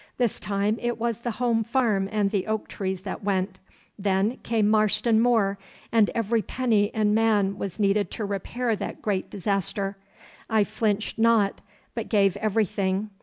[0.17, 3.59] This time it was the home farm and the oak trees that went.
[3.99, 5.59] Then came Marston Moor,
[5.91, 9.97] and every penny and man was needed to repair that great disaster.
[10.49, 11.61] I flinched not,
[11.93, 13.11] but gave everything.